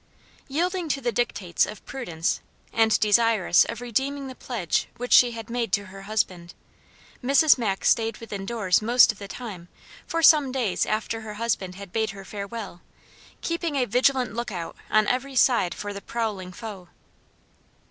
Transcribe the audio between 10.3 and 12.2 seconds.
days after her husband had bade